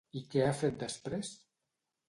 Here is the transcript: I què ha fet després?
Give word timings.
I 0.19 0.21
què 0.35 0.41
ha 0.45 0.55
fet 0.61 0.81
després? 0.85 1.31